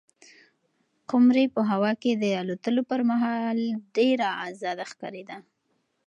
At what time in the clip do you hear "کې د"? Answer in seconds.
2.01-2.25